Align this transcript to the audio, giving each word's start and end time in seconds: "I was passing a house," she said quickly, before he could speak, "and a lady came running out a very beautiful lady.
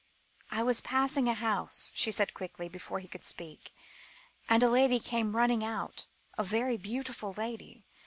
"I 0.49 0.63
was 0.63 0.81
passing 0.81 1.27
a 1.27 1.35
house," 1.35 1.91
she 1.93 2.09
said 2.11 2.33
quickly, 2.33 2.67
before 2.67 2.97
he 2.97 3.07
could 3.07 3.23
speak, 3.23 3.71
"and 4.49 4.63
a 4.63 4.67
lady 4.67 4.99
came 4.99 5.35
running 5.35 5.63
out 5.63 6.07
a 6.39 6.43
very 6.43 6.75
beautiful 6.75 7.33
lady. 7.37 7.83